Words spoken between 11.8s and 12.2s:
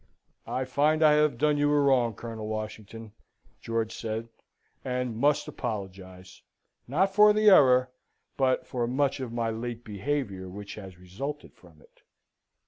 it."